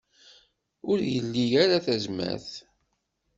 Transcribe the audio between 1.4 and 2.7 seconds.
ara tazmert.